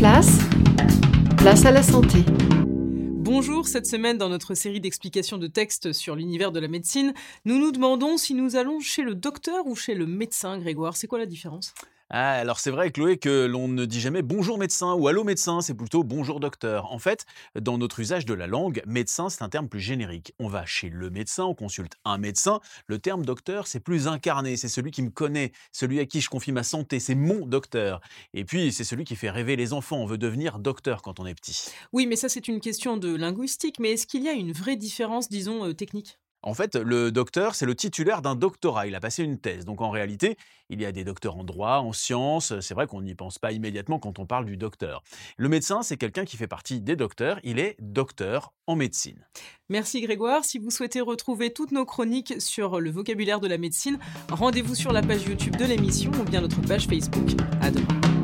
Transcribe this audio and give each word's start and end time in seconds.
place, 0.00 0.38
place 1.36 1.66
à 1.66 1.70
la 1.70 1.82
santé. 1.82 2.24
Bonjour, 2.64 3.68
cette 3.68 3.84
semaine 3.84 4.16
dans 4.16 4.30
notre 4.30 4.54
série 4.54 4.80
d'explications 4.80 5.36
de 5.36 5.46
textes 5.46 5.92
sur 5.92 6.16
l'univers 6.16 6.52
de 6.52 6.58
la 6.58 6.68
médecine, 6.68 7.12
nous 7.44 7.58
nous 7.58 7.70
demandons 7.70 8.16
si 8.16 8.32
nous 8.32 8.56
allons 8.56 8.80
chez 8.80 9.02
le 9.02 9.14
docteur 9.14 9.66
ou 9.66 9.76
chez 9.76 9.94
le 9.94 10.06
médecin, 10.06 10.58
Grégoire. 10.58 10.96
C'est 10.96 11.06
quoi 11.06 11.18
la 11.18 11.26
différence? 11.26 11.74
Ah, 12.10 12.32
alors 12.32 12.58
c'est 12.58 12.70
vrai, 12.70 12.90
Chloé, 12.90 13.18
que 13.18 13.46
l'on 13.46 13.68
ne 13.68 13.84
dit 13.84 14.00
jamais 14.00 14.22
bonjour 14.22 14.58
médecin 14.58 14.94
ou 14.94 15.08
allô 15.08 15.24
médecin, 15.24 15.60
c'est 15.60 15.74
plutôt 15.74 16.04
bonjour 16.04 16.40
docteur. 16.40 16.92
En 16.92 16.98
fait, 16.98 17.24
dans 17.58 17.78
notre 17.78 18.00
usage 18.00 18.26
de 18.26 18.34
la 18.34 18.46
langue, 18.46 18.82
médecin, 18.86 19.28
c'est 19.28 19.42
un 19.42 19.48
terme 19.48 19.68
plus 19.68 19.80
générique. 19.80 20.34
On 20.38 20.48
va 20.48 20.66
chez 20.66 20.88
le 20.88 21.10
médecin, 21.10 21.44
on 21.44 21.54
consulte 21.54 21.94
un 22.04 22.18
médecin. 22.18 22.60
Le 22.86 22.98
terme 22.98 23.24
docteur, 23.24 23.66
c'est 23.66 23.80
plus 23.80 24.08
incarné, 24.08 24.56
c'est 24.56 24.68
celui 24.68 24.90
qui 24.90 25.02
me 25.02 25.10
connaît, 25.10 25.52
celui 25.72 26.00
à 26.00 26.06
qui 26.06 26.20
je 26.20 26.28
confie 26.28 26.52
ma 26.52 26.62
santé, 26.62 27.00
c'est 27.00 27.14
mon 27.14 27.46
docteur. 27.46 28.00
Et 28.34 28.44
puis, 28.44 28.72
c'est 28.72 28.84
celui 28.84 29.04
qui 29.04 29.16
fait 29.16 29.30
rêver 29.30 29.56
les 29.56 29.72
enfants, 29.72 29.96
on 29.96 30.06
veut 30.06 30.18
devenir 30.18 30.58
docteur 30.58 31.02
quand 31.02 31.20
on 31.20 31.26
est 31.26 31.34
petit. 31.34 31.70
Oui, 31.92 32.06
mais 32.06 32.16
ça 32.16 32.28
c'est 32.28 32.48
une 32.48 32.60
question 32.60 32.96
de 32.96 33.14
linguistique, 33.14 33.78
mais 33.80 33.92
est-ce 33.92 34.06
qu'il 34.06 34.22
y 34.22 34.28
a 34.28 34.32
une 34.32 34.52
vraie 34.52 34.76
différence, 34.76 35.28
disons, 35.28 35.64
euh, 35.64 35.74
technique? 35.74 36.19
En 36.42 36.54
fait, 36.54 36.76
le 36.76 37.12
docteur, 37.12 37.54
c'est 37.54 37.66
le 37.66 37.74
titulaire 37.74 38.22
d'un 38.22 38.34
doctorat. 38.34 38.86
Il 38.86 38.94
a 38.94 39.00
passé 39.00 39.22
une 39.22 39.38
thèse. 39.38 39.64
Donc 39.64 39.80
en 39.80 39.90
réalité, 39.90 40.36
il 40.70 40.80
y 40.80 40.86
a 40.86 40.92
des 40.92 41.04
docteurs 41.04 41.36
en 41.36 41.44
droit, 41.44 41.78
en 41.78 41.92
sciences. 41.92 42.58
C'est 42.60 42.74
vrai 42.74 42.86
qu'on 42.86 43.02
n'y 43.02 43.14
pense 43.14 43.38
pas 43.38 43.52
immédiatement 43.52 43.98
quand 43.98 44.18
on 44.18 44.26
parle 44.26 44.46
du 44.46 44.56
docteur. 44.56 45.02
Le 45.36 45.48
médecin, 45.48 45.82
c'est 45.82 45.96
quelqu'un 45.96 46.24
qui 46.24 46.36
fait 46.36 46.46
partie 46.46 46.80
des 46.80 46.96
docteurs. 46.96 47.40
Il 47.42 47.58
est 47.58 47.76
docteur 47.80 48.52
en 48.66 48.76
médecine. 48.76 49.26
Merci 49.68 50.00
Grégoire. 50.00 50.44
Si 50.44 50.58
vous 50.58 50.70
souhaitez 50.70 51.00
retrouver 51.00 51.52
toutes 51.52 51.72
nos 51.72 51.84
chroniques 51.84 52.40
sur 52.40 52.80
le 52.80 52.90
vocabulaire 52.90 53.40
de 53.40 53.48
la 53.48 53.58
médecine, 53.58 53.98
rendez-vous 54.30 54.74
sur 54.74 54.92
la 54.92 55.02
page 55.02 55.24
YouTube 55.24 55.56
de 55.56 55.64
l'émission 55.64 56.10
ou 56.12 56.24
bien 56.24 56.40
notre 56.40 56.60
page 56.62 56.86
Facebook. 56.86 57.30
À 57.60 57.70
demain. 57.70 58.19